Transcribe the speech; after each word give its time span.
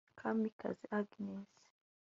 Kamikazi 0.19 0.85
Agnes 0.99 1.49